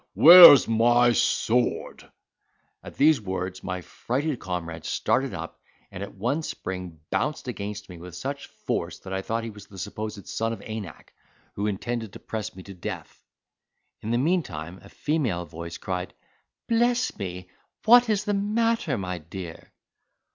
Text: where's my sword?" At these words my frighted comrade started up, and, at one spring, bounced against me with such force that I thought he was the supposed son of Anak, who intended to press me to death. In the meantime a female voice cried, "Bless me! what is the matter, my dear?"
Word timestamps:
where's 0.15 0.67
my 0.67 1.11
sword?" 1.11 2.09
At 2.81 2.95
these 2.95 3.21
words 3.21 3.63
my 3.63 3.81
frighted 3.81 4.39
comrade 4.39 4.83
started 4.83 5.31
up, 5.31 5.61
and, 5.91 6.01
at 6.01 6.15
one 6.15 6.41
spring, 6.41 6.99
bounced 7.11 7.47
against 7.47 7.87
me 7.87 7.99
with 7.99 8.15
such 8.15 8.47
force 8.47 8.97
that 8.97 9.13
I 9.13 9.21
thought 9.21 9.43
he 9.43 9.51
was 9.51 9.67
the 9.67 9.77
supposed 9.77 10.27
son 10.27 10.53
of 10.53 10.61
Anak, 10.63 11.13
who 11.53 11.67
intended 11.67 12.13
to 12.13 12.19
press 12.19 12.55
me 12.55 12.63
to 12.63 12.73
death. 12.73 13.23
In 14.01 14.09
the 14.09 14.17
meantime 14.17 14.79
a 14.81 14.89
female 14.89 15.45
voice 15.45 15.77
cried, 15.77 16.15
"Bless 16.67 17.15
me! 17.19 17.51
what 17.85 18.09
is 18.09 18.25
the 18.25 18.33
matter, 18.33 18.97
my 18.97 19.19
dear?" 19.19 19.71